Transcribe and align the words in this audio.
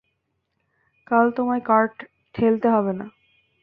কাল 1.07 1.25
তোমায় 1.31 1.63
কার্ট 1.65 1.95
ঠেলতে 2.35 2.67
হবে 2.69 2.93
না। 2.93 3.05